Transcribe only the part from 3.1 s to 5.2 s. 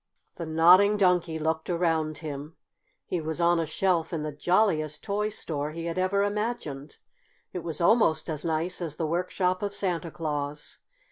was on a shelf in the jolliest